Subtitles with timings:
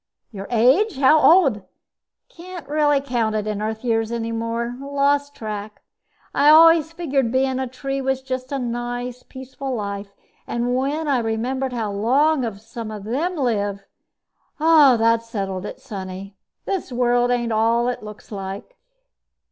[0.31, 0.97] "Your age?
[0.97, 1.61] How old?"
[2.35, 4.73] "Can't really count it in Earth years any more.
[4.79, 5.83] Lost track.
[6.33, 10.07] I always figured bein' a tree was a nice, peaceful life;
[10.47, 13.85] and when I remembered how long some of them live,
[14.57, 15.79] that settled it.
[15.79, 18.75] Sonny, this world ain't all it looks like."